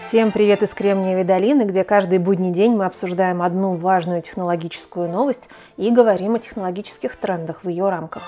Всем 0.00 0.32
привет 0.32 0.62
из 0.62 0.72
Кремниевой 0.72 1.24
долины, 1.24 1.64
где 1.64 1.84
каждый 1.84 2.18
будний 2.18 2.52
день 2.52 2.72
мы 2.74 2.86
обсуждаем 2.86 3.42
одну 3.42 3.74
важную 3.74 4.22
технологическую 4.22 5.10
новость 5.10 5.50
и 5.76 5.90
говорим 5.90 6.36
о 6.36 6.38
технологических 6.38 7.16
трендах 7.16 7.64
в 7.64 7.68
ее 7.68 7.90
рамках. 7.90 8.22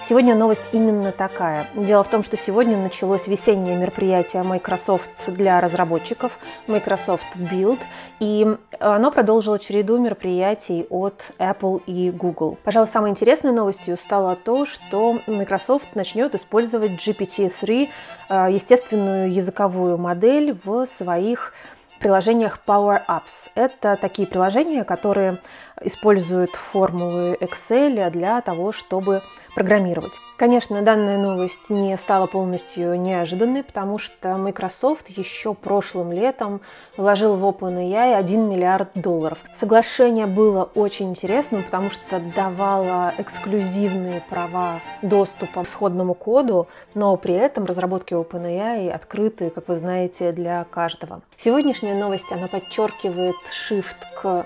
Сегодня 0.00 0.36
новость 0.36 0.68
именно 0.70 1.10
такая. 1.10 1.66
Дело 1.74 2.04
в 2.04 2.08
том, 2.08 2.22
что 2.22 2.36
сегодня 2.36 2.76
началось 2.76 3.26
весеннее 3.26 3.76
мероприятие 3.76 4.44
Microsoft 4.44 5.10
для 5.26 5.60
разработчиков, 5.60 6.38
Microsoft 6.68 7.26
Build, 7.34 7.80
и 8.20 8.46
оно 8.78 9.10
продолжило 9.10 9.58
череду 9.58 9.98
мероприятий 9.98 10.86
от 10.90 11.32
Apple 11.38 11.82
и 11.86 12.12
Google. 12.12 12.56
Пожалуй, 12.62 12.86
самой 12.86 13.10
интересной 13.10 13.50
новостью 13.50 13.96
стало 13.96 14.36
то, 14.36 14.64
что 14.64 15.18
Microsoft 15.26 15.96
начнет 15.96 16.36
использовать 16.36 16.92
GPT-3, 16.92 17.88
э, 18.28 18.48
естественную 18.52 19.32
языковую 19.32 19.98
модель, 19.98 20.56
в 20.62 20.86
своих 21.16 21.54
приложениях 21.98 22.58
Power 22.66 23.00
Apps. 23.08 23.48
Это 23.54 23.96
такие 23.96 24.28
приложения, 24.28 24.84
которые 24.84 25.38
используют 25.82 26.50
формулы 26.54 27.36
Excel 27.40 28.10
для 28.10 28.40
того, 28.40 28.72
чтобы 28.72 29.22
программировать. 29.56 30.20
Конечно, 30.36 30.82
данная 30.82 31.16
новость 31.16 31.70
не 31.70 31.96
стала 31.96 32.26
полностью 32.26 33.00
неожиданной, 33.00 33.62
потому 33.62 33.96
что 33.96 34.36
Microsoft 34.36 35.08
еще 35.08 35.54
прошлым 35.54 36.12
летом 36.12 36.60
вложил 36.98 37.36
в 37.36 37.44
OpenAI 37.46 38.16
1 38.16 38.50
миллиард 38.50 38.90
долларов. 38.94 39.38
Соглашение 39.54 40.26
было 40.26 40.64
очень 40.74 41.08
интересным, 41.08 41.62
потому 41.62 41.88
что 41.88 42.20
давало 42.34 43.14
эксклюзивные 43.16 44.22
права 44.28 44.80
доступа 45.00 45.64
к 45.64 45.68
сходному 45.68 46.12
коду, 46.12 46.68
но 46.92 47.16
при 47.16 47.32
этом 47.32 47.64
разработки 47.64 48.12
OpenAI 48.12 48.90
открыты, 48.90 49.48
как 49.48 49.68
вы 49.68 49.76
знаете, 49.76 50.32
для 50.32 50.64
каждого. 50.64 51.22
Сегодняшняя 51.38 51.94
новость, 51.94 52.30
она 52.30 52.46
подчеркивает 52.46 53.36
shift 53.70 53.96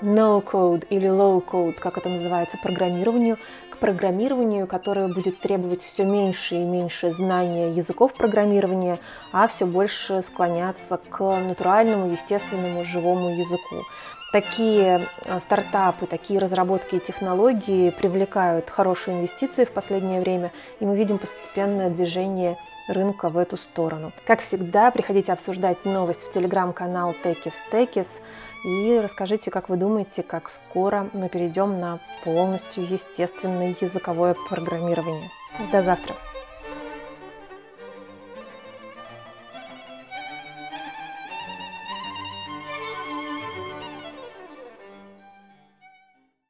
no-code 0.02 0.86
или 0.90 1.08
low-code, 1.08 1.78
как 1.78 1.98
это 1.98 2.08
называется, 2.08 2.58
программированию, 2.62 3.38
программированию, 3.80 4.66
которое 4.66 5.08
будет 5.08 5.40
требовать 5.40 5.82
все 5.82 6.04
меньше 6.04 6.56
и 6.56 6.64
меньше 6.64 7.10
знания 7.10 7.72
языков 7.72 8.14
программирования, 8.14 9.00
а 9.32 9.48
все 9.48 9.66
больше 9.66 10.22
склоняться 10.22 10.98
к 11.08 11.20
натуральному, 11.20 12.10
естественному, 12.10 12.84
живому 12.84 13.30
языку. 13.30 13.84
Такие 14.32 15.08
а, 15.26 15.40
стартапы, 15.40 16.06
такие 16.06 16.38
разработки 16.38 16.94
и 16.94 17.00
технологии 17.00 17.90
привлекают 17.90 18.70
хорошие 18.70 19.16
инвестиции 19.16 19.64
в 19.64 19.72
последнее 19.72 20.20
время, 20.20 20.52
и 20.78 20.86
мы 20.86 20.96
видим 20.96 21.18
постепенное 21.18 21.90
движение 21.90 22.56
рынка 22.86 23.28
в 23.28 23.38
эту 23.38 23.56
сторону. 23.56 24.12
Как 24.24 24.40
всегда, 24.40 24.92
приходите 24.92 25.32
обсуждать 25.32 25.84
новость 25.84 26.22
в 26.22 26.32
телеграм-канал 26.32 27.14
Tekis 27.24 27.54
Tekis 27.72 28.20
и 28.64 28.98
расскажите, 29.02 29.50
как 29.50 29.68
вы 29.68 29.76
думаете, 29.76 30.22
как 30.22 30.48
скоро 30.48 31.08
мы 31.12 31.28
перейдем 31.28 31.80
на 31.80 31.98
полностью 32.24 32.84
естественное 32.84 33.76
языковое 33.80 34.34
программирование. 34.48 35.30
До 35.72 35.82
завтра! 35.82 36.14